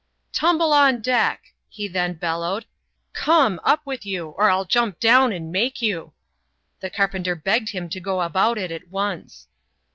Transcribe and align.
"Tumble 0.41 0.73
on 0.73 0.99
deck," 0.99 1.53
he 1.69 1.87
then 1.87 2.13
bellowed 2.15 2.65
—"come, 3.25 3.59
up 3.63 3.85
with 3.85 4.03
you, 4.03 4.29
or 4.29 4.49
m 4.49 4.65
jump 4.67 4.99
down 4.99 5.31
and 5.31 5.51
make 5.51 5.79
you." 5.79 6.11
The 6.79 6.89
carpenter 6.89 7.35
begged 7.35 7.69
him 7.69 7.87
to 7.89 7.99
go 7.99 8.19
about 8.23 8.57
it 8.57 8.71
at 8.71 8.87
once. 8.87 9.47